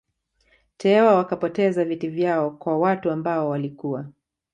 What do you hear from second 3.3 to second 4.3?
walikuwa